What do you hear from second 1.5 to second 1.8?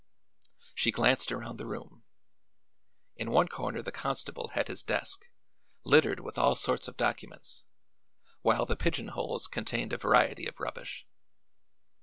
the